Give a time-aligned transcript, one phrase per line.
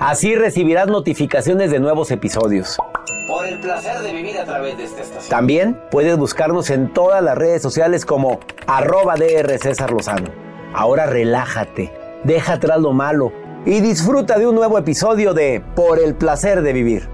[0.00, 2.78] Así recibirás notificaciones de nuevos episodios.
[3.28, 5.28] Por el placer de vivir a través de esta estación.
[5.28, 10.30] También puedes buscarnos en todas las redes sociales como arroba DR César Lozano.
[10.72, 11.92] Ahora relájate,
[12.24, 13.30] deja atrás lo malo
[13.66, 17.06] y disfruta de un nuevo episodio de Por el placer de vivir.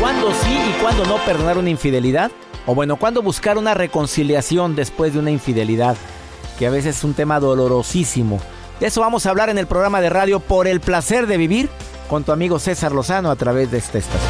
[0.00, 2.32] ¿Cuándo sí y cuándo no perdonar una infidelidad?
[2.66, 5.96] O bueno, ¿cuándo buscar una reconciliación después de una infidelidad?
[6.60, 8.38] Que a veces es un tema dolorosísimo.
[8.80, 11.70] De eso vamos a hablar en el programa de radio Por el placer de vivir
[12.06, 14.20] con tu amigo César Lozano a través de esta estación.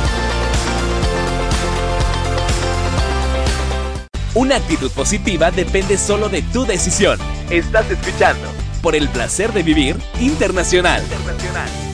[4.36, 7.18] Una actitud positiva depende solo de tu decisión.
[7.50, 8.46] Estás escuchando
[8.80, 11.02] por el placer de vivir internacional.
[11.24, 11.89] Una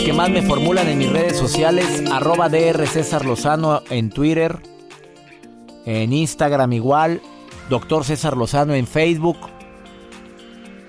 [0.00, 4.56] que más me formulan en mis redes sociales, arroba DR César Lozano en Twitter,
[5.84, 7.20] en Instagram igual,
[7.68, 9.36] doctor César Lozano en Facebook,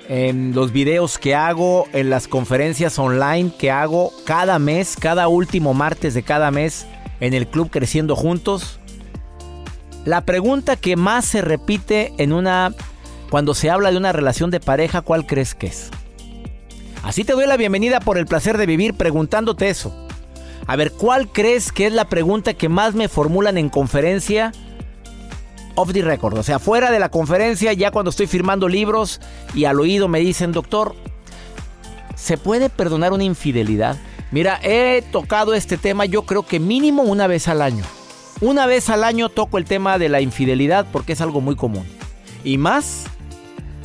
[0.08, 5.74] en los videos que hago, en las conferencias online que hago cada mes, cada último
[5.74, 6.86] martes de cada mes
[7.20, 8.80] en el club Creciendo Juntos.
[10.06, 12.74] La pregunta que más se repite en una
[13.30, 15.92] cuando se habla de una relación de pareja, ¿cuál crees que es?
[17.04, 19.94] Así te doy la bienvenida por el placer de vivir preguntándote eso.
[20.66, 24.54] A ver, ¿cuál crees que es la pregunta que más me formulan en conferencia?
[25.76, 29.20] Off the record, o sea, fuera de la conferencia, ya cuando estoy firmando libros
[29.54, 30.96] y al oído me dicen, doctor,
[32.16, 33.98] ¿se puede perdonar una infidelidad?
[34.32, 37.84] Mira, he tocado este tema yo creo que mínimo una vez al año.
[38.40, 41.86] Una vez al año toco el tema de la infidelidad porque es algo muy común.
[42.46, 43.04] Y más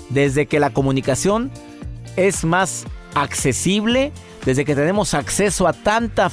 [0.08, 1.50] desde que la comunicación
[2.16, 4.12] es más accesible,
[4.44, 6.30] desde que tenemos acceso a tanta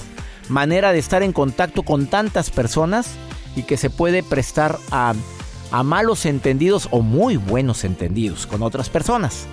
[0.49, 3.15] manera de estar en contacto con tantas personas
[3.55, 5.13] y que se puede prestar a,
[5.83, 9.45] malos entendidos o muy buenos entendidos con otras personas.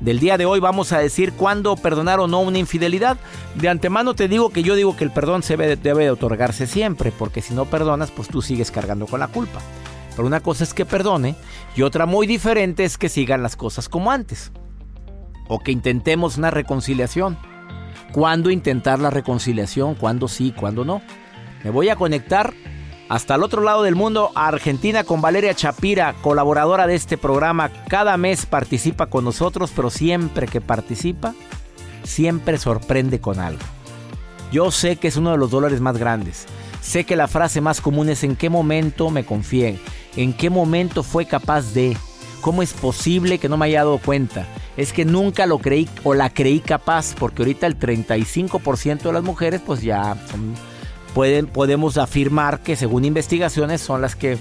[0.00, 3.18] Del día de hoy vamos a decir cuándo perdonar o no una infidelidad.
[3.56, 6.66] De antemano te digo que yo digo que el perdón se debe, debe de otorgarse
[6.66, 9.60] siempre, porque si no perdonas, pues tú sigues cargando con la culpa.
[10.16, 11.34] Pero una cosa es que perdone
[11.76, 14.50] y otra muy diferente es que sigan las cosas como antes.
[15.52, 17.36] O que intentemos una reconciliación.
[18.12, 19.96] ¿Cuándo intentar la reconciliación?
[19.96, 20.54] ¿Cuándo sí?
[20.56, 21.02] ¿Cuándo no?
[21.64, 22.54] Me voy a conectar
[23.08, 27.68] hasta el otro lado del mundo a Argentina con Valeria Chapira, colaboradora de este programa.
[27.88, 31.34] Cada mes participa con nosotros, pero siempre que participa,
[32.04, 33.64] siempre sorprende con algo.
[34.52, 36.46] Yo sé que es uno de los dólares más grandes.
[36.80, 39.80] Sé que la frase más común es en qué momento me confié,
[40.14, 41.96] en qué momento fue capaz de,
[42.40, 44.46] cómo es posible que no me haya dado cuenta.
[44.80, 49.22] Es que nunca lo creí o la creí capaz, porque ahorita el 35% de las
[49.22, 50.16] mujeres pues ya
[51.12, 54.38] pueden, podemos afirmar que según investigaciones son las que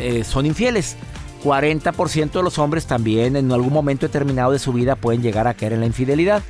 [0.00, 0.96] eh, son infieles.
[1.44, 5.54] 40% de los hombres también en algún momento determinado de su vida pueden llegar a
[5.54, 6.42] caer en la infidelidad.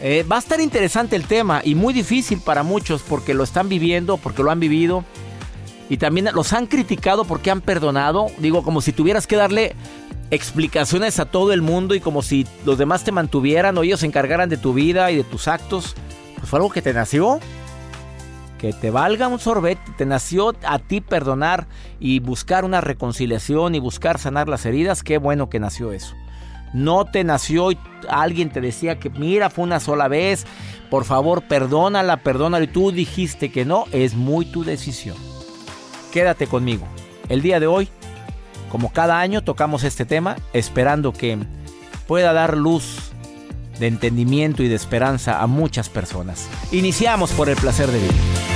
[0.00, 3.68] Eh, va a estar interesante el tema y muy difícil para muchos porque lo están
[3.68, 5.04] viviendo, porque lo han vivido.
[5.90, 8.28] Y también los han criticado porque han perdonado.
[8.38, 9.76] Digo, como si tuvieras que darle
[10.30, 14.06] explicaciones a todo el mundo y como si los demás te mantuvieran o ellos se
[14.06, 15.94] encargaran de tu vida y de tus actos.
[16.36, 17.40] Pues fue algo que te nació.
[18.58, 21.66] Que te valga un sorbete, te nació a ti perdonar
[22.00, 25.02] y buscar una reconciliación y buscar sanar las heridas.
[25.02, 26.14] Qué bueno que nació eso.
[26.72, 30.46] No te nació y alguien te decía que mira, fue una sola vez.
[30.90, 32.64] Por favor, perdónala, perdónala.
[32.64, 35.16] Y tú dijiste que no, es muy tu decisión.
[36.10, 36.86] Quédate conmigo.
[37.28, 37.88] El día de hoy
[38.76, 41.38] como cada año tocamos este tema, esperando que
[42.06, 43.10] pueda dar luz
[43.80, 46.46] de entendimiento y de esperanza a muchas personas.
[46.72, 48.55] Iniciamos por el placer de vivir.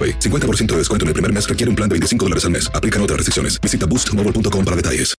[0.00, 0.18] AroPay.
[0.18, 2.70] 50% de descuento en el primer mes requiere un plan de 25 dólares al mes.
[2.72, 3.60] Aplican otras restricciones.
[3.60, 5.14] Visita boostmobile.com para detalles.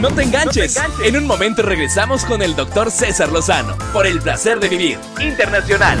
[0.00, 0.76] No te enganches.
[1.04, 5.98] En un momento regresamos con el doctor César Lozano por el placer de vivir internacional.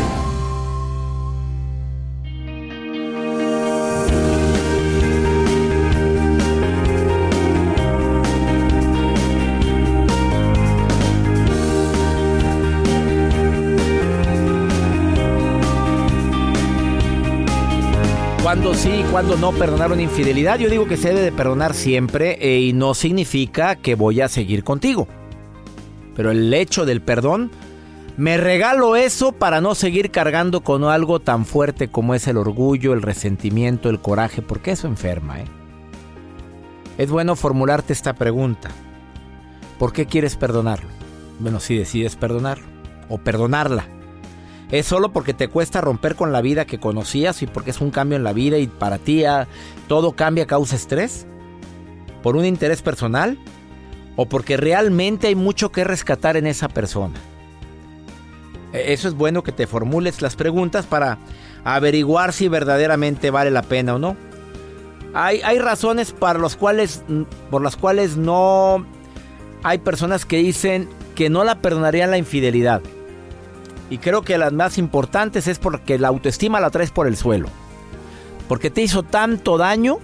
[18.84, 20.58] Sí y cuándo no perdonar una infidelidad.
[20.58, 24.28] Yo digo que se debe de perdonar siempre eh, y no significa que voy a
[24.28, 25.08] seguir contigo.
[26.14, 27.50] Pero el hecho del perdón,
[28.18, 32.92] me regalo eso para no seguir cargando con algo tan fuerte como es el orgullo,
[32.92, 35.40] el resentimiento, el coraje, porque eso enferma.
[35.40, 35.46] ¿eh?
[36.98, 38.68] Es bueno formularte esta pregunta.
[39.78, 40.90] ¿Por qué quieres perdonarlo?
[41.38, 42.66] Bueno, si decides perdonarlo
[43.08, 43.86] o perdonarla.
[44.74, 47.92] ¿Es solo porque te cuesta romper con la vida que conocías y porque es un
[47.92, 49.46] cambio en la vida y para ti ah,
[49.86, 51.28] todo cambia causa estrés?
[52.24, 53.38] ¿Por un interés personal?
[54.16, 57.14] ¿O porque realmente hay mucho que rescatar en esa persona?
[58.72, 61.18] E, eso es bueno que te formules las preguntas para
[61.62, 64.16] averiguar si verdaderamente vale la pena o no.
[65.14, 67.04] Hay, hay razones para los cuales,
[67.48, 68.84] por las cuales no
[69.62, 72.82] hay personas que dicen que no la perdonarían la infidelidad.
[73.90, 77.48] Y creo que las más importantes es porque la autoestima la traes por el suelo.
[78.48, 79.98] Porque te hizo tanto daño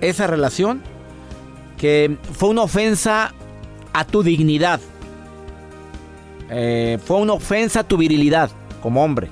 [0.00, 0.82] esa relación
[1.76, 3.32] que fue una ofensa
[3.92, 4.80] a tu dignidad.
[6.50, 8.50] Eh, fue una ofensa a tu virilidad
[8.82, 9.30] como hombre.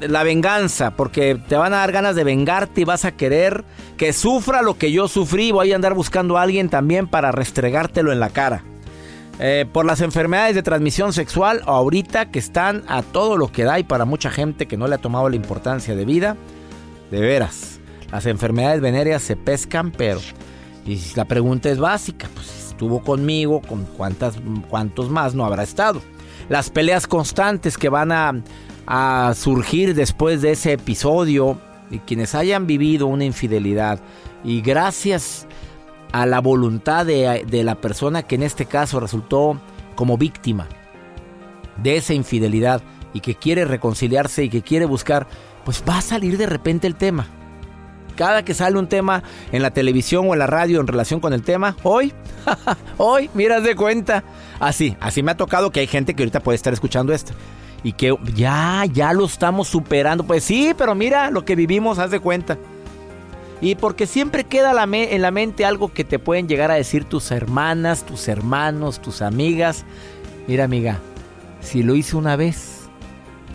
[0.00, 3.64] La venganza, porque te van a dar ganas de vengarte y vas a querer
[3.96, 5.50] que sufra lo que yo sufrí.
[5.50, 8.64] Voy a andar buscando a alguien también para restregártelo en la cara.
[9.38, 13.78] Eh, por las enfermedades de transmisión sexual, ahorita que están a todo lo que da
[13.78, 16.36] y para mucha gente que no le ha tomado la importancia de vida,
[17.10, 20.20] de veras, las enfermedades venéreas se pescan, pero...
[20.84, 24.34] Y la pregunta es básica, pues estuvo conmigo, con cuántas,
[24.68, 26.02] cuántos más no habrá estado.
[26.48, 28.42] Las peleas constantes que van a,
[28.86, 31.60] a surgir después de ese episodio,
[31.90, 34.00] y quienes hayan vivido una infidelidad,
[34.42, 35.46] y gracias
[36.12, 39.58] a la voluntad de, la persona que en este caso resultó
[39.94, 40.68] como víctima
[41.82, 42.82] de esa infidelidad
[43.14, 45.26] y que quiere reconciliarse y que quiere buscar,
[45.64, 47.26] pues va a salir de repente el tema.
[48.14, 51.32] cada que sale un tema en la televisión o en la radio en relación con
[51.32, 52.12] el tema, hoy,
[52.98, 54.22] hoy, miras de cuenta.
[54.60, 57.32] Así, así me ha tocado que hay gente que ahorita puede estar escuchando esto.
[57.82, 60.24] Y que ya, ya lo estamos superando.
[60.24, 62.58] Pues sí, pero mira lo que vivimos, haz de cuenta.
[63.62, 67.30] Y porque siempre queda en la mente algo que te pueden llegar a decir tus
[67.30, 69.84] hermanas, tus hermanos, tus amigas.
[70.48, 70.98] Mira, amiga,
[71.60, 72.88] si lo hice una vez,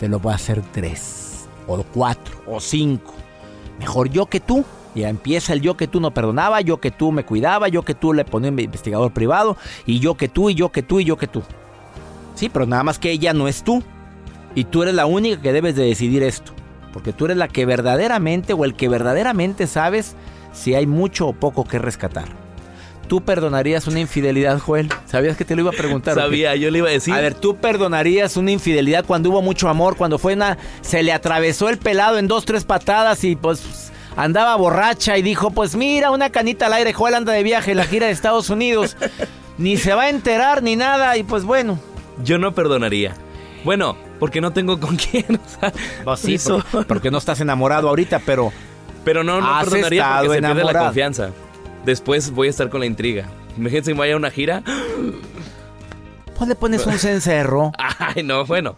[0.00, 3.12] te lo voy a hacer tres, o cuatro, o cinco.
[3.78, 4.64] Mejor yo que tú.
[4.94, 7.94] Ya empieza el yo que tú no perdonaba, yo que tú me cuidaba, yo que
[7.94, 11.04] tú le ponía un investigador privado, y yo que tú, y yo que tú, y
[11.04, 11.42] yo que tú.
[12.34, 13.82] Sí, pero nada más que ella no es tú.
[14.54, 16.52] Y tú eres la única que debes de decidir esto.
[16.98, 20.16] Porque tú eres la que verdaderamente o el que verdaderamente sabes
[20.52, 22.26] si hay mucho o poco que rescatar.
[23.06, 24.88] ¿Tú perdonarías una infidelidad, Joel?
[25.06, 26.16] ¿Sabías que te lo iba a preguntar?
[26.16, 27.14] Sabía, yo le iba a decir.
[27.14, 30.58] A ver, ¿tú perdonarías una infidelidad cuando hubo mucho amor, cuando fue una...
[30.80, 35.52] se le atravesó el pelado en dos, tres patadas y pues andaba borracha y dijo,
[35.52, 38.50] pues mira, una canita al aire, Joel anda de viaje en la gira de Estados
[38.50, 38.96] Unidos.
[39.56, 41.78] ni se va a enterar ni nada y pues bueno.
[42.24, 43.14] Yo no perdonaría.
[43.64, 45.40] Bueno, porque no tengo con quién.
[46.04, 46.38] O sea, sí,
[46.88, 48.52] porque, no estás enamorado ahorita, pero...
[49.04, 51.30] Pero no, no perdonaría porque se pierde la confianza.
[51.84, 53.26] Después voy a estar con la intriga.
[53.56, 54.62] Imagínense que vaya a una gira.
[56.36, 57.72] Pues le pones un cencerro.
[57.98, 58.76] Ay, no, bueno.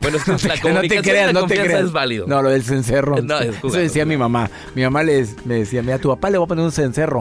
[0.00, 1.84] Bueno, es que la comunicación no te creas, no te creas.
[1.84, 2.26] es válido.
[2.26, 3.20] No, lo del cencerro.
[3.20, 4.50] No, es Eso decía mi mamá.
[4.74, 7.20] Mi mamá les, me decía, mira, a tu papá le voy a poner un cencerro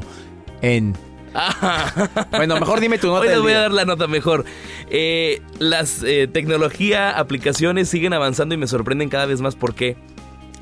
[0.61, 0.95] en...
[2.31, 3.21] bueno, mejor dime tu nota.
[3.21, 4.45] Hoy les voy a dar la nota mejor.
[4.89, 9.97] Eh, las eh, tecnología, aplicaciones siguen avanzando y me sorprenden cada vez más porque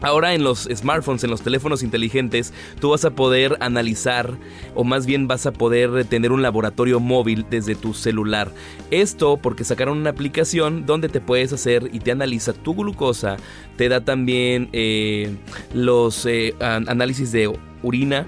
[0.02, 4.38] Ahora en los smartphones, en los teléfonos inteligentes, tú vas a poder analizar
[4.74, 8.50] o más bien vas a poder tener un laboratorio móvil desde tu celular.
[8.92, 13.36] Esto porque sacaron una aplicación donde te puedes hacer y te analiza tu glucosa,
[13.76, 15.36] te da también eh,
[15.74, 18.26] los eh, análisis de orina.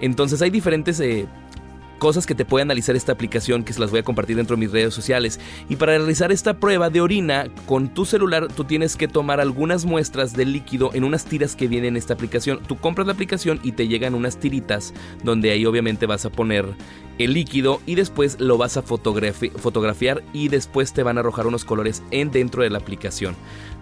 [0.00, 1.00] Entonces hay diferentes...
[1.00, 1.26] Eh,
[1.98, 4.60] cosas que te puede analizar esta aplicación que se las voy a compartir dentro de
[4.60, 5.40] mis redes sociales.
[5.68, 9.84] Y para realizar esta prueba de orina con tu celular tú tienes que tomar algunas
[9.84, 12.60] muestras del líquido en unas tiras que vienen en esta aplicación.
[12.66, 16.66] Tú compras la aplicación y te llegan unas tiritas donde ahí obviamente vas a poner
[17.18, 21.64] el líquido y después lo vas a fotografiar y después te van a arrojar unos
[21.64, 23.36] colores en dentro de la aplicación.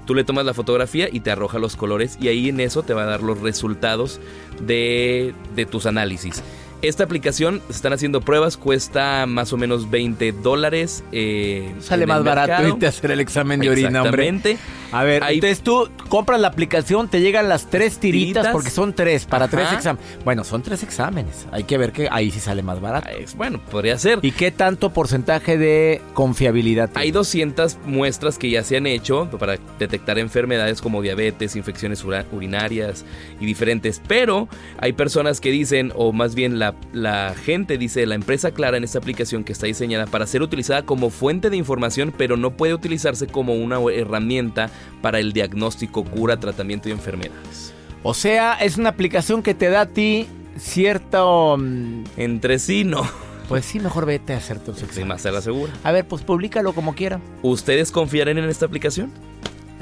[0.06, 2.92] Tú le tomas la fotografía y te arroja los colores y ahí en eso te
[2.92, 4.20] va a dar los resultados
[4.60, 6.42] de, de tus análisis.
[6.82, 11.04] Esta aplicación, están haciendo pruebas, cuesta más o menos 20 dólares.
[11.12, 14.58] Eh, Sale más barato irte a hacer el examen de orina, hombre.
[14.92, 19.24] A ver, entonces tú compras la aplicación, te llegan las tres tiritas, porque son tres,
[19.24, 20.04] para tres exámenes.
[20.24, 21.46] Bueno, son tres exámenes.
[21.50, 23.08] Hay que ver que ahí sí sale más barato.
[23.36, 24.18] bueno, podría ser.
[24.20, 29.56] ¿Y qué tanto porcentaje de confiabilidad Hay 200 muestras que ya se han hecho para
[29.78, 33.04] detectar enfermedades como diabetes, infecciones urinarias
[33.40, 34.02] y diferentes.
[34.06, 34.48] Pero
[34.78, 38.84] hay personas que dicen, o más bien la, la gente dice, la empresa clara en
[38.84, 42.74] esta aplicación que está diseñada para ser utilizada como fuente de información, pero no puede
[42.74, 47.72] utilizarse como una herramienta para el diagnóstico, cura, tratamiento y enfermedades.
[48.02, 50.26] O sea, es una aplicación que te da a ti
[50.58, 51.56] cierto...
[51.58, 53.02] Mm, Entre sí, no.
[53.48, 55.08] Pues sí, mejor vete a hacer tu examen.
[55.08, 55.72] más se la segura.
[55.84, 57.20] A ver, pues públicalo como quiera.
[57.42, 59.10] ¿Ustedes confiarán en esta aplicación?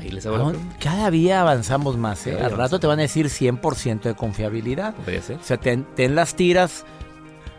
[0.01, 0.53] Ahí les hago
[0.83, 2.39] Cada día avanzamos más, ¿eh?
[2.41, 4.95] Al rato te van a decir 100% de confiabilidad.
[4.95, 5.37] Podría ser.
[5.37, 6.87] O sea, ten, las tiras,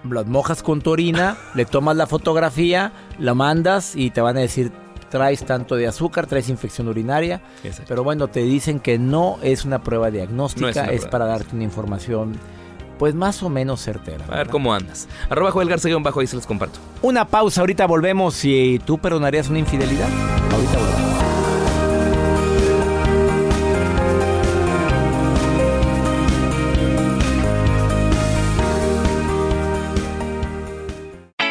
[0.09, 4.39] las mojas con tu orina, le tomas la fotografía, la mandas y te van a
[4.39, 4.71] decir
[5.09, 7.41] traes tanto de azúcar, traes infección urinaria.
[7.87, 12.39] Pero bueno, te dicen que no es una prueba diagnóstica, es, para darte una información
[12.97, 14.25] pues más o menos certera.
[14.29, 15.07] A ver cómo andas.
[15.27, 16.79] Arroba Joel García bajo ahí se los comparto.
[17.01, 18.35] Una pausa, ahorita volvemos.
[18.35, 20.07] Si tú perdonarías una infidelidad,
[20.51, 21.10] ahorita volvemos.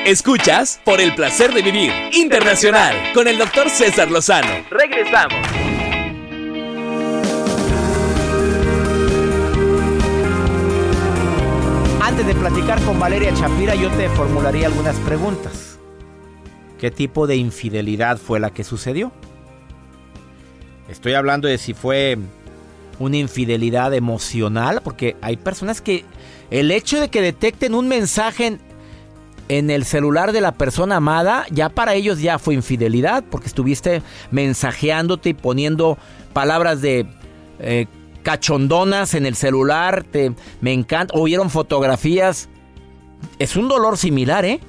[0.07, 4.49] Escuchas por el placer de vivir internacional con el doctor César Lozano.
[4.71, 5.39] Regresamos.
[12.01, 15.79] Antes de platicar con Valeria Chapira, yo te formularía algunas preguntas.
[16.79, 19.13] ¿Qué tipo de infidelidad fue la que sucedió?
[20.89, 22.17] Estoy hablando de si fue
[22.99, 26.07] una infidelidad emocional, porque hay personas que
[26.51, 28.59] el hecho de que detecten un mensaje
[29.51, 34.01] en el celular de la persona amada, ya para ellos ya fue infidelidad, porque estuviste
[34.31, 35.99] mensajeándote y poniendo
[36.33, 37.05] palabras de
[37.59, 37.87] eh,
[38.23, 42.49] cachondonas en el celular, te, me encanta, oyeron fotografías.
[43.41, 44.61] Es un dolor similar, ¿eh?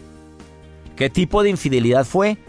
[0.95, 2.39] ¿Qué tipo de infidelidad fue?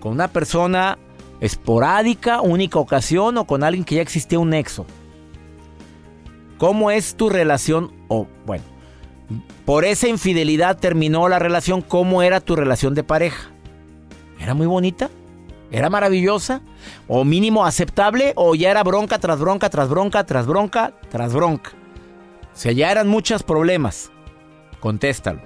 [0.00, 0.96] ¿Con una persona
[1.40, 4.86] esporádica, única ocasión o con alguien que ya existía un nexo?
[6.56, 7.92] ¿Cómo es tu relación?
[8.08, 8.28] O,
[9.64, 11.82] por esa infidelidad terminó la relación.
[11.82, 13.50] ¿Cómo era tu relación de pareja?
[14.38, 15.10] ¿Era muy bonita?
[15.70, 16.60] ¿Era maravillosa?
[17.08, 18.32] ¿O mínimo aceptable?
[18.36, 21.70] ¿O ya era bronca tras bronca, tras bronca, tras bronca, tras bronca?
[22.52, 24.10] O sea, ya eran muchos problemas.
[24.80, 25.40] Contéstalo.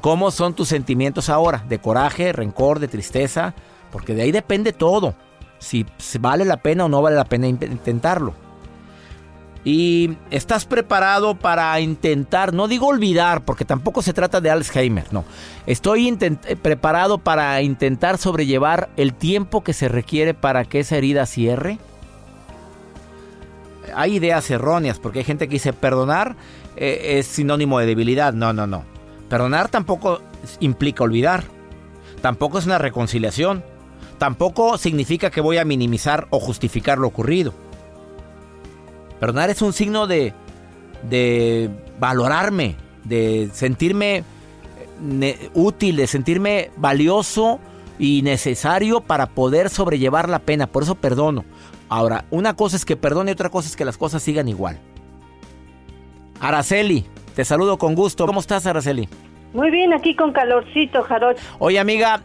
[0.00, 1.64] ¿Cómo son tus sentimientos ahora?
[1.68, 3.54] ¿De coraje, rencor, de tristeza?
[3.90, 5.14] Porque de ahí depende todo.
[5.58, 5.86] Si
[6.20, 8.34] vale la pena o no vale la pena intentarlo.
[9.64, 15.24] Y estás preparado para intentar, no digo olvidar, porque tampoco se trata de Alzheimer, no.
[15.66, 21.26] Estoy eh, preparado para intentar sobrellevar el tiempo que se requiere para que esa herida
[21.26, 21.78] cierre.
[23.94, 26.36] Hay ideas erróneas, porque hay gente que dice perdonar
[26.76, 28.32] eh, es sinónimo de debilidad.
[28.32, 28.84] No, no, no.
[29.28, 30.20] Perdonar tampoco
[30.60, 31.44] implica olvidar.
[32.22, 33.64] Tampoco es una reconciliación.
[34.18, 37.52] Tampoco significa que voy a minimizar o justificar lo ocurrido.
[39.20, 40.32] Perdonar es un signo de,
[41.08, 44.24] de valorarme, de sentirme
[45.20, 47.58] eh, útil, de sentirme valioso
[47.98, 50.66] y necesario para poder sobrellevar la pena.
[50.66, 51.44] Por eso perdono.
[51.88, 54.78] Ahora, una cosa es que perdone y otra cosa es que las cosas sigan igual.
[56.40, 58.26] Araceli, te saludo con gusto.
[58.26, 59.08] ¿Cómo estás, Araceli?
[59.52, 61.38] Muy bien, aquí con calorcito, Jaroch.
[61.58, 62.20] Oye, amiga,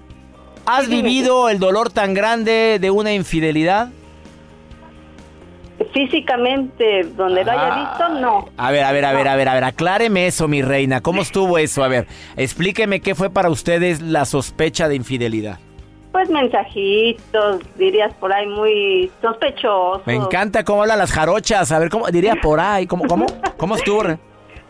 [0.65, 3.89] ¿has vivido el dolor tan grande de una infidelidad?
[5.93, 8.49] Físicamente, donde lo haya visto, no.
[8.57, 11.01] A ver, a ver, a ver, a ver, a ver, acláreme eso, mi reina.
[11.01, 11.83] ¿Cómo estuvo eso?
[11.83, 15.59] A ver, explíqueme qué fue para ustedes la sospecha de infidelidad.
[16.11, 20.05] Pues mensajitos, dirías por ahí muy sospechosos.
[20.05, 21.71] Me encanta cómo hablan las jarochas.
[21.71, 22.85] A ver, ¿cómo diría por ahí?
[22.87, 23.25] ¿Cómo, cómo,
[23.57, 24.03] cómo estuvo?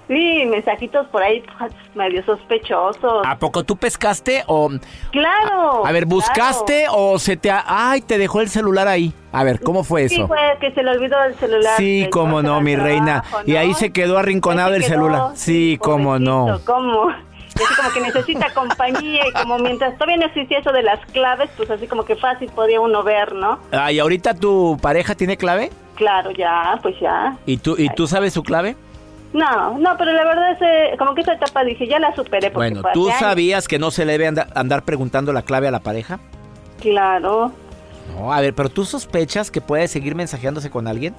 [0.08, 1.44] Sí, mensajitos por ahí
[1.96, 3.26] medio sospechosos.
[3.26, 4.70] ¿A poco tú pescaste o...?
[5.12, 5.86] Claro.
[5.86, 7.52] A, ver, ¿buscaste o se te...
[7.52, 9.14] Ay, te dejó el celular ahí.
[9.32, 10.16] A ver, ¿cómo fue eso?
[10.16, 11.78] Sí, fue que se le olvidó el celular.
[11.78, 13.24] Sí, cómo no, mi reina.
[13.46, 15.32] Y ahí se quedó arrinconado el celular.
[15.36, 16.60] Sí, cómo no.
[16.66, 17.10] ¿Cómo?
[17.56, 21.50] así como que necesita compañía y como mientras todavía no existía eso de las claves,
[21.56, 23.60] pues así como que fácil podía uno ver, ¿no?
[23.72, 25.72] Ah, ¿y ahorita tu pareja tiene clave?
[25.96, 27.38] Claro, ya, pues ya.
[27.46, 28.76] ¿Y tú, ¿y tú sabes su clave?
[29.34, 32.50] No, no, pero la verdad es eh, como que esa etapa dije, ya la superé.
[32.52, 36.20] Bueno, ¿tú sabías que no se le debe andar, preguntando la clave a la pareja?
[36.80, 37.52] Claro.
[38.16, 41.16] No, a ver, pero ¿tú sospechas que puede seguir mensajeándose con alguien?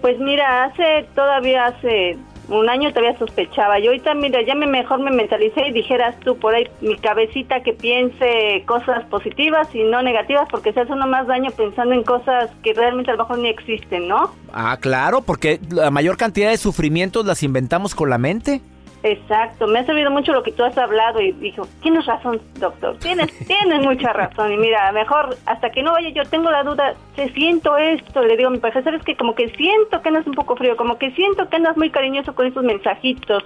[0.00, 2.16] Pues mira, hace, todavía hace
[2.48, 3.78] un año todavía sospechaba.
[3.78, 7.62] Yo ahorita, mira, ya me mejor me mentalicé y dijeras tú por ahí mi cabecita
[7.62, 12.02] que piense cosas positivas y no negativas porque se hace uno más daño pensando en
[12.02, 14.34] cosas que realmente a lo ni existen, ¿no?
[14.52, 18.60] Ah, claro, porque la mayor cantidad de sufrimientos las inventamos con la mente.
[19.04, 22.96] Exacto, me ha servido mucho lo que tú has hablado y dijo, tienes razón, doctor,
[22.98, 24.52] tienes, tienes mucha razón.
[24.52, 28.36] Y mira, mejor hasta que no vaya, yo tengo la duda, te siento esto, le
[28.36, 30.98] digo a mi pareja, sabes que como que siento que andas un poco frío, como
[30.98, 33.42] que siento que andas muy cariñoso con esos mensajitos,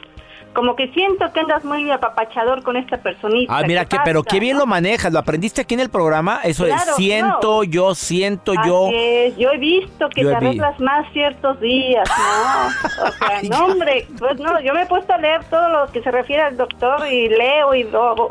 [0.57, 3.55] como que siento que andas muy apapachador con esta personita.
[3.55, 6.65] Ah, mira, que, pero qué bien lo manejas, lo aprendiste aquí en el programa, eso
[6.65, 8.89] es siento, yo siento, yo.
[9.37, 13.05] Yo he visto que te arreglas más ciertos días, ¿no?
[13.07, 16.03] O sea, no, hombre, pues no, yo me he puesto a leer todo lo que
[16.03, 17.87] se refiere al doctor y leo y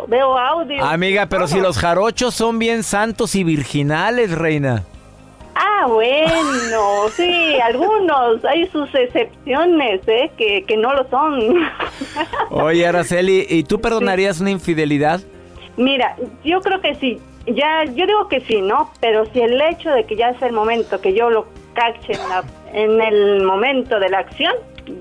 [0.08, 0.84] veo audio.
[0.84, 4.84] Amiga, pero si los jarochos son bien santos y virginales, reina.
[5.56, 10.30] Ah, bueno, sí, algunos, hay sus excepciones, ¿eh?
[10.38, 11.40] Que, que no lo son.
[12.50, 15.22] Oye, Araceli, ¿y tú perdonarías una infidelidad?
[15.78, 17.22] Mira, yo creo que sí.
[17.48, 18.92] Ya, yo digo que sí, ¿no?
[19.00, 22.14] Pero si el hecho de que ya es el momento, que yo lo cache
[22.74, 24.54] en, en el momento de la acción,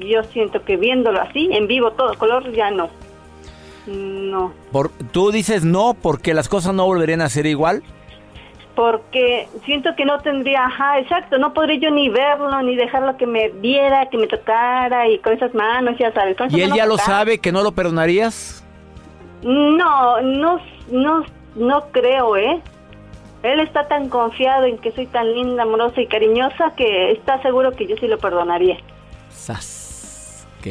[0.07, 2.91] yo siento que viéndolo así, en vivo, todo color, ya no.
[3.87, 4.53] No.
[4.73, 7.83] Por, ¿Tú dices no porque las cosas no volverían a ser igual?
[8.75, 13.27] Porque siento que no tendría, ajá, exacto, no podría yo ni verlo, ni dejarlo que
[13.27, 16.37] me viera, que me tocara y con esas manos, ya sabes.
[16.51, 18.65] ¿Y él ya lo sabe que no lo perdonarías?
[19.43, 20.61] No, no,
[20.91, 22.61] no, no creo, ¿eh?
[23.43, 27.73] Él está tan confiado en que soy tan linda, amorosa y cariñosa que está seguro
[27.73, 28.79] que yo sí lo perdonaría.
[29.31, 29.84] ¡Sas!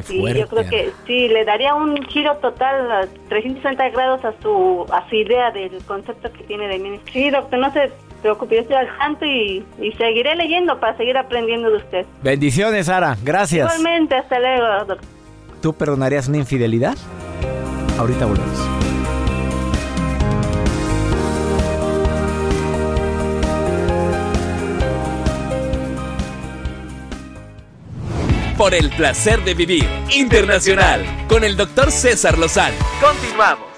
[0.01, 4.85] Sí, yo creo que sí, le daría un giro total a 360 grados a su,
[4.91, 6.99] a su idea del concepto que tiene de mí.
[7.11, 11.17] Sí, doctor, no se preocupe, yo estoy al tanto y, y seguiré leyendo para seguir
[11.17, 12.05] aprendiendo de usted.
[12.23, 13.71] Bendiciones, Sara, gracias.
[13.77, 14.97] Igualmente, hasta luego, doctor.
[15.61, 16.95] ¿Tú perdonarías una infidelidad?
[17.97, 18.72] Ahorita volvemos.
[28.57, 32.75] Por el placer de vivir internacional con el doctor César Lozano.
[33.01, 33.73] Continuamos.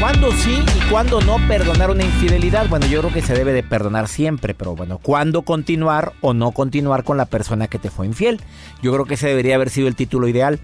[0.00, 2.68] ¿Cuándo sí y cuándo no perdonar una infidelidad?
[2.68, 6.52] Bueno, yo creo que se debe de perdonar siempre, pero bueno, ¿cuándo continuar o no
[6.52, 8.40] continuar con la persona que te fue infiel?
[8.82, 10.60] Yo creo que ese debería haber sido el título ideal.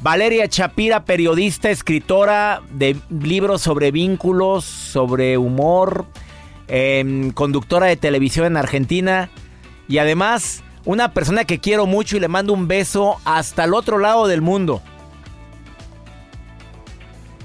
[0.00, 6.06] Valeria Chapira, periodista, escritora de libros sobre vínculos, sobre humor,
[6.68, 9.28] em, conductora de televisión en Argentina
[9.88, 13.98] y además una persona que quiero mucho y le mando un beso hasta el otro
[13.98, 14.80] lado del mundo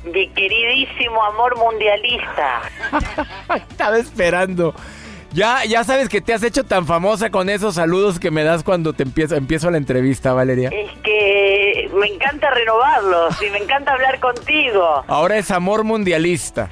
[0.06, 2.62] mi queridísimo amor mundialista.
[3.70, 4.74] Estaba esperando.
[5.36, 8.64] Ya, ya sabes que te has hecho tan famosa con esos saludos que me das
[8.64, 10.70] cuando te empiezo, empiezo la entrevista, Valeria.
[10.70, 15.04] Es que me encanta renovarlos y me encanta hablar contigo.
[15.08, 16.70] Ahora es amor mundialista.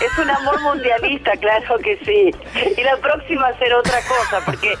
[0.00, 2.34] Es un amor mundialista, claro que sí.
[2.76, 4.74] Y la próxima será otra cosa, porque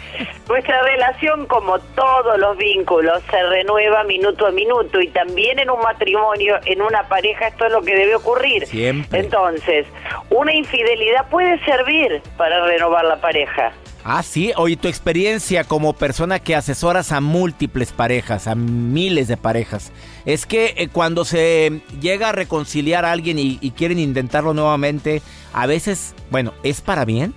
[0.48, 5.80] nuestra relación, como todos los vínculos, se renueva minuto a minuto y también en un
[5.80, 8.66] matrimonio, en una pareja, esto es lo que debe ocurrir.
[8.66, 9.20] Siempre.
[9.20, 9.86] Entonces,
[10.30, 13.72] una infidelidad puede servir para renovar la pareja.
[14.08, 14.52] Ah, sí.
[14.56, 19.92] Oye, tu experiencia como persona que asesoras a múltiples parejas, a miles de parejas,
[20.24, 25.22] es que eh, cuando se llega a reconciliar a alguien y, y quieren intentarlo nuevamente,
[25.52, 27.34] a veces, bueno, ¿es para bien?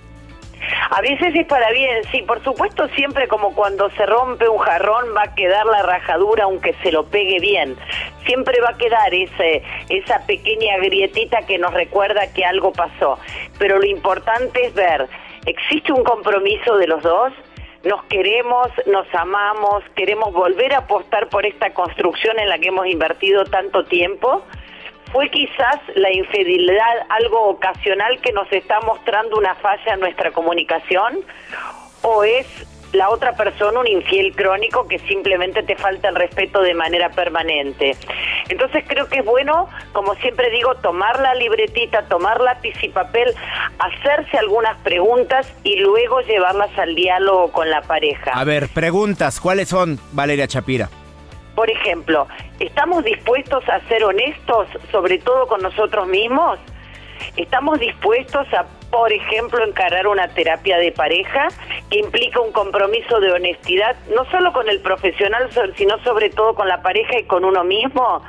[0.90, 5.06] A veces es para bien, sí, por supuesto siempre como cuando se rompe un jarrón
[5.16, 7.76] va a quedar la rajadura aunque se lo pegue bien.
[8.26, 13.18] Siempre va a quedar ese, esa pequeña grietita que nos recuerda que algo pasó.
[13.58, 15.08] Pero lo importante es ver
[15.46, 17.32] ¿Existe un compromiso de los dos?
[17.84, 22.86] Nos queremos, nos amamos, queremos volver a apostar por esta construcción en la que hemos
[22.86, 24.42] invertido tanto tiempo.
[25.12, 31.20] ¿Fue quizás la infidelidad algo ocasional que nos está mostrando una falla en nuestra comunicación?
[32.02, 32.46] ¿O es
[32.92, 37.96] la otra persona un infiel crónico que simplemente te falta el respeto de manera permanente.
[38.48, 43.32] Entonces creo que es bueno, como siempre digo, tomar la libretita, tomar lápiz y papel,
[43.78, 48.32] hacerse algunas preguntas y luego llevarlas al diálogo con la pareja.
[48.32, 50.88] A ver, preguntas, ¿cuáles son, Valeria Chapira?
[51.54, 52.26] Por ejemplo,
[52.58, 56.58] ¿estamos dispuestos a ser honestos, sobre todo con nosotros mismos?
[57.36, 61.48] ¿Estamos dispuestos a, por ejemplo, encarar una terapia de pareja
[61.90, 66.68] que implica un compromiso de honestidad, no solo con el profesional, sino sobre todo con
[66.68, 68.22] la pareja y con uno mismo?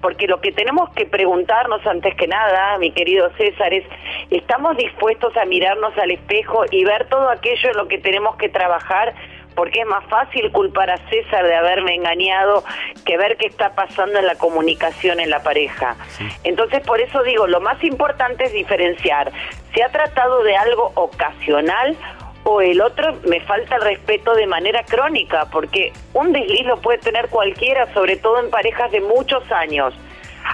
[0.00, 3.84] Porque lo que tenemos que preguntarnos antes que nada, mi querido César, es,
[4.30, 8.48] ¿estamos dispuestos a mirarnos al espejo y ver todo aquello en lo que tenemos que
[8.48, 9.14] trabajar?
[9.54, 12.64] Porque es más fácil culpar a César de haberme engañado
[13.04, 15.96] que ver qué está pasando en la comunicación en la pareja.
[16.42, 19.32] Entonces, por eso digo, lo más importante es diferenciar.
[19.74, 21.96] ¿Se ha tratado de algo ocasional
[22.44, 25.46] o el otro me falta el respeto de manera crónica?
[25.50, 29.94] Porque un desliz lo puede tener cualquiera, sobre todo en parejas de muchos años.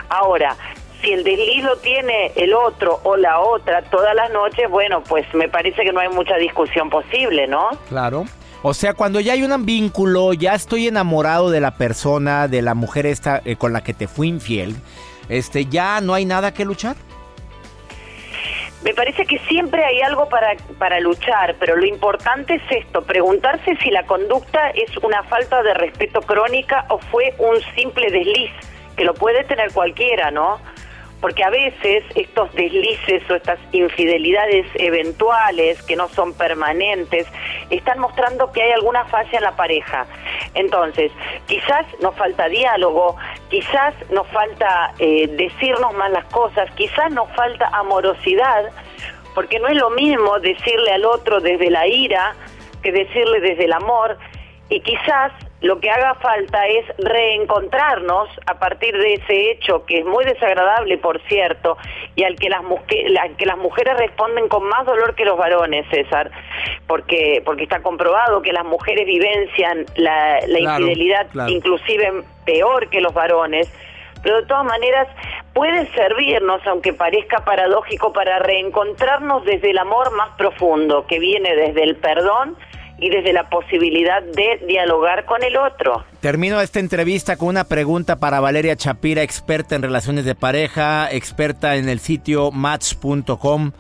[0.09, 0.57] Ahora,
[1.01, 5.27] si el desliz lo tiene el otro o la otra todas las noches, bueno, pues
[5.35, 7.71] me parece que no hay mucha discusión posible, ¿no?
[7.89, 8.25] Claro.
[8.63, 12.75] O sea, cuando ya hay un vínculo, ya estoy enamorado de la persona, de la
[12.75, 14.77] mujer esta eh, con la que te fui infiel,
[15.31, 16.97] este, ya no hay nada que luchar.
[18.85, 23.77] Me parece que siempre hay algo para, para luchar, pero lo importante es esto, preguntarse
[23.83, 28.51] si la conducta es una falta de respeto crónica o fue un simple desliz,
[28.97, 30.61] que lo puede tener cualquiera, ¿no?
[31.21, 37.27] Porque a veces estos deslices o estas infidelidades eventuales que no son permanentes
[37.69, 40.07] están mostrando que hay alguna falla en la pareja.
[40.55, 41.13] Entonces,
[41.47, 43.17] quizás nos falta diálogo,
[43.51, 48.71] quizás nos falta eh, decirnos más las cosas, quizás nos falta amorosidad,
[49.35, 52.35] porque no es lo mismo decirle al otro desde la ira
[52.83, 54.19] que decirle desde el amor,
[54.71, 60.07] y quizás lo que haga falta es reencontrarnos a partir de ese hecho que es
[60.07, 61.77] muy desagradable, por cierto,
[62.17, 62.63] y al que las,
[63.37, 66.31] que las mujeres responden con más dolor que los varones, César,
[66.87, 73.71] porque, porque está comprobado que las mujeres vivencian la, infidelidad inclusive peor que los varones,
[74.23, 75.09] pero de todas maneras
[75.53, 81.83] puede servirnos, aunque parezca paradójico, para reencontrarnos desde el amor más profundo, que viene desde
[81.83, 82.57] el perdón,
[83.01, 86.05] y desde la posibilidad de dialogar con el otro.
[86.21, 91.77] Termino esta entrevista con una pregunta para Valeria Chapira, experta en relaciones de pareja, experta
[91.77, 93.73] en el sitio match.com.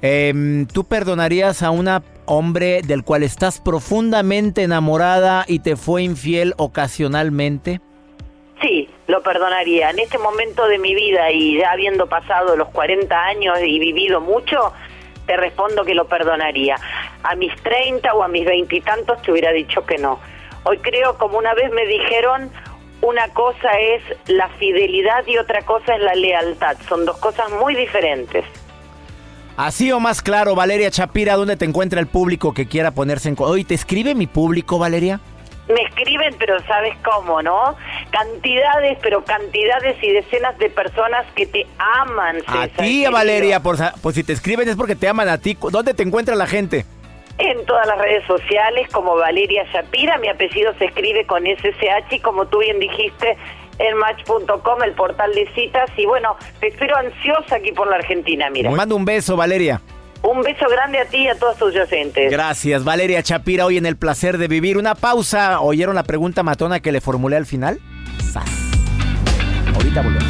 [0.00, 1.88] Em, ¿Tú perdonarías a un
[2.26, 7.80] hombre del cual estás profundamente enamorada y te fue infiel ocasionalmente?
[8.60, 9.90] Sí, lo perdonaría.
[9.90, 14.20] En este momento de mi vida y ya habiendo pasado los 40 años y vivido
[14.20, 14.72] mucho,
[15.26, 16.76] te respondo que lo perdonaría.
[17.22, 20.18] A mis 30 o a mis veintitantos te hubiera dicho que no.
[20.64, 22.50] Hoy creo, como una vez me dijeron,
[23.02, 26.76] una cosa es la fidelidad y otra cosa es la lealtad.
[26.88, 28.44] Son dos cosas muy diferentes.
[29.56, 33.36] Así o más claro, Valeria Chapira, ¿dónde te encuentra el público que quiera ponerse en...
[33.38, 35.20] Hoy te escribe mi público, Valeria.
[35.68, 37.76] Me escriben, pero sabes cómo, ¿no?
[38.10, 42.36] Cantidades, pero cantidades y decenas de personas que te aman.
[42.46, 43.78] a ti, Valeria, por,
[44.12, 45.56] si te escriben es porque te aman a ti.
[45.70, 46.84] ¿Dónde te encuentra la gente?
[47.38, 52.20] En todas las redes sociales como Valeria Shapira, mi apellido se escribe con SSH y
[52.20, 53.36] como tú bien dijiste,
[53.78, 55.90] en match.com, el portal de citas.
[55.96, 58.70] Y bueno, te espero ansiosa aquí por la Argentina, mira.
[58.70, 59.80] Me mando un beso, Valeria.
[60.24, 62.32] Un beso grande a ti y a todos tus docentes.
[62.32, 64.78] Gracias, Valeria Chapira, hoy en el placer de vivir.
[64.78, 65.60] Una pausa.
[65.60, 67.78] ¿Oyeron la pregunta matona que le formulé al final?
[68.32, 68.48] ¡Sas!
[69.74, 70.24] Ahorita volvemos.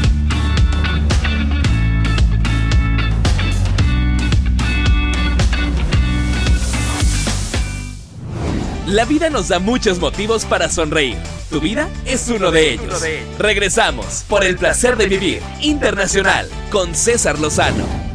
[8.89, 11.17] La vida nos da muchos motivos para sonreír.
[11.51, 13.01] Tu vida es uno de ellos.
[13.39, 18.14] Regresamos por el placer de vivir internacional con César Lozano.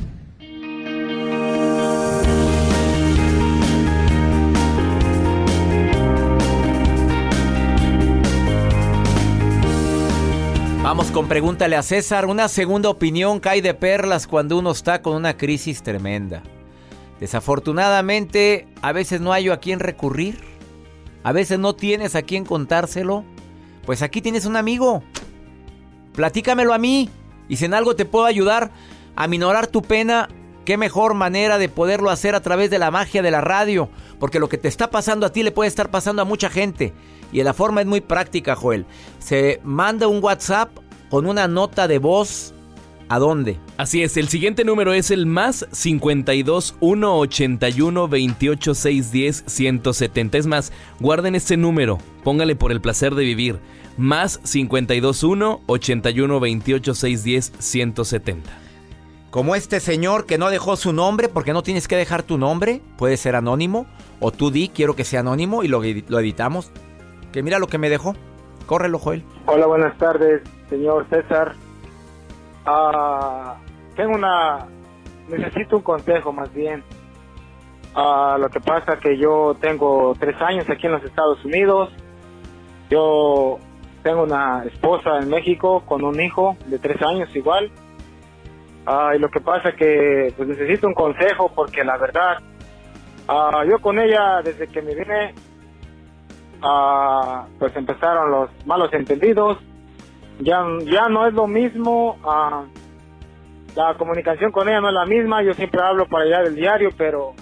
[10.99, 12.27] Con pregúntale a César.
[12.27, 16.43] Una segunda opinión cae de perlas cuando uno está con una crisis tremenda.
[17.19, 20.39] Desafortunadamente, a veces no hay a quién recurrir.
[21.23, 23.23] A veces no tienes a quién contárselo.
[23.88, 25.01] Pues aquí tienes un amigo.
[26.13, 27.09] Platícamelo a mí.
[27.47, 28.69] Y si en algo te puedo ayudar
[29.15, 30.29] a minorar tu pena,
[30.63, 33.89] qué mejor manera de poderlo hacer a través de la magia de la radio.
[34.19, 36.93] Porque lo que te está pasando a ti le puede estar pasando a mucha gente.
[37.31, 38.85] Y la forma es muy práctica, Joel.
[39.17, 40.69] Se manda un WhatsApp
[41.10, 42.54] con una nota de voz.
[43.12, 43.58] ¿A dónde?
[43.78, 50.38] Así es, el siguiente número es el más 52 181 28 610 170.
[50.38, 53.60] Es más, guarden este número, póngale por el placer de vivir.
[53.98, 58.50] Más 52 1 81 28 610 170.
[59.32, 62.82] Como este señor que no dejó su nombre, porque no tienes que dejar tu nombre,
[62.98, 63.88] puede ser anónimo,
[64.19, 66.72] o tú di, quiero que sea anónimo y lo, lo editamos.
[67.32, 68.15] Que mira lo que me dejó.
[68.69, 69.23] Córrelo, Joel.
[69.47, 71.55] Hola, buenas tardes, señor César.
[72.67, 73.58] Ah,
[73.95, 74.67] tengo una...
[75.27, 76.84] Necesito un consejo más bien.
[77.95, 81.89] Ah, lo que pasa que yo tengo tres años aquí en los Estados Unidos.
[82.91, 83.58] Yo
[84.03, 87.71] tengo una esposa en México con un hijo de tres años igual.
[88.86, 92.38] Ah, y lo que pasa que pues necesito un consejo porque la verdad,
[93.67, 95.34] yo con ella desde que me vine
[97.60, 99.58] Pues empezaron los malos entendidos.
[100.39, 102.17] Ya, ya no es lo mismo.
[103.76, 105.43] La comunicación con ella no es la misma.
[105.43, 107.34] Yo siempre hablo para allá del diario, pero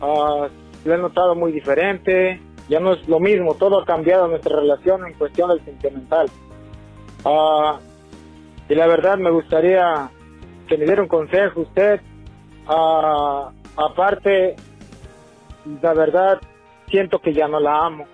[0.00, 2.40] lo he notado muy diferente.
[2.68, 3.54] Ya no es lo mismo.
[3.54, 6.28] Todo ha cambiado nuestra relación en cuestión del sentimental.
[8.68, 10.10] y la verdad me gustaría
[10.68, 12.00] que me diera un consejo usted.
[13.76, 14.56] aparte,
[15.82, 16.40] la verdad,
[16.90, 18.06] siento que ya no la amo.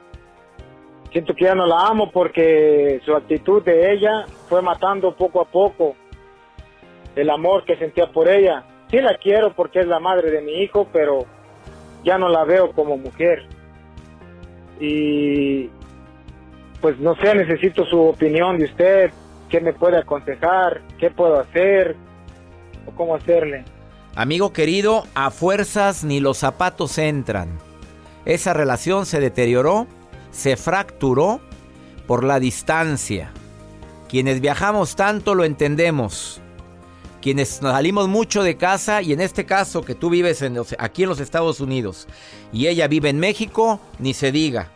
[1.12, 5.44] Siento que ya no la amo porque su actitud de ella fue matando poco a
[5.46, 5.96] poco
[7.14, 8.64] el amor que sentía por ella.
[8.90, 11.24] Sí la quiero porque es la madre de mi hijo, pero
[12.04, 13.46] ya no la veo como mujer.
[14.78, 15.70] Y
[16.80, 19.10] pues no sé, necesito su opinión de usted,
[19.48, 21.96] qué me puede aconsejar, qué puedo hacer
[22.86, 23.64] o cómo hacerle.
[24.14, 27.65] Amigo querido, a fuerzas ni los zapatos entran.
[28.26, 29.86] Esa relación se deterioró,
[30.32, 31.40] se fracturó
[32.06, 33.30] por la distancia.
[34.08, 36.40] Quienes viajamos tanto lo entendemos.
[37.22, 40.44] Quienes salimos mucho de casa y en este caso que tú vives
[40.78, 42.06] aquí en los Estados Unidos
[42.52, 44.70] y ella vive en México, ni se diga.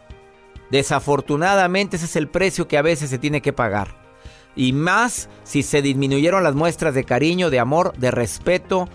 [0.71, 4.01] Desafortunadamente ese es el precio que a veces se tiene que pagar.
[4.57, 8.89] Y más si se disminuyeron las muestras de cariño, de amor, de respeto,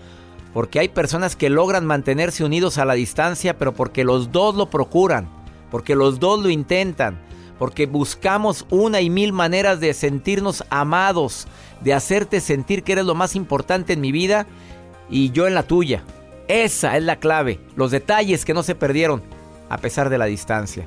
[0.56, 4.70] porque hay personas que logran mantenerse unidos a la distancia, pero porque los dos lo
[4.70, 5.28] procuran,
[5.70, 7.18] porque los dos lo intentan,
[7.58, 11.46] porque buscamos una y mil maneras de sentirnos amados,
[11.82, 14.46] de hacerte sentir que eres lo más importante en mi vida
[15.10, 16.04] y yo en la tuya.
[16.48, 19.22] Esa es la clave, los detalles que no se perdieron
[19.68, 20.86] a pesar de la distancia.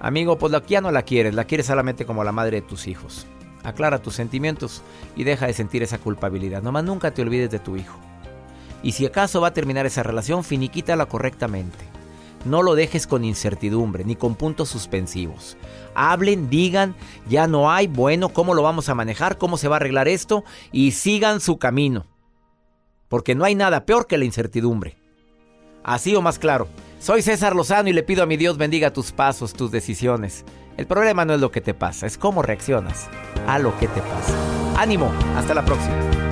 [0.00, 2.88] Amigo, pues la ya no la quieres, la quieres solamente como la madre de tus
[2.88, 3.24] hijos.
[3.62, 4.82] Aclara tus sentimientos
[5.14, 6.60] y deja de sentir esa culpabilidad.
[6.60, 8.00] Nomás nunca te olvides de tu hijo.
[8.82, 11.84] Y si acaso va a terminar esa relación, finiquítala correctamente.
[12.44, 15.56] No lo dejes con incertidumbre ni con puntos suspensivos.
[15.94, 16.96] Hablen, digan,
[17.28, 19.38] ya no hay, bueno, ¿cómo lo vamos a manejar?
[19.38, 20.44] ¿Cómo se va a arreglar esto?
[20.72, 22.06] Y sigan su camino.
[23.08, 24.96] Porque no hay nada peor que la incertidumbre.
[25.84, 26.68] Así o más claro.
[26.98, 30.44] Soy César Lozano y le pido a mi Dios bendiga tus pasos, tus decisiones.
[30.76, 33.08] El problema no es lo que te pasa, es cómo reaccionas
[33.46, 34.34] a lo que te pasa.
[34.76, 36.31] Ánimo, hasta la próxima.